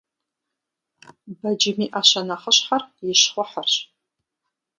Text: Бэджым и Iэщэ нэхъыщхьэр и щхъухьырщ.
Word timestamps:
Бэджым 1.39 1.77
и 1.85 1.87
Iэщэ 1.93 2.21
нэхъыщхьэр 2.27 2.81
и 3.11 3.11
щхъухьырщ. 3.19 3.73